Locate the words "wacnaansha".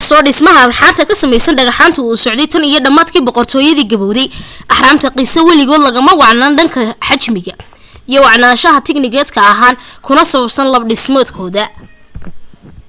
8.25-8.81